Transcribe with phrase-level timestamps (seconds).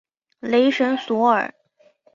[0.39, 1.53] 雷神索尔。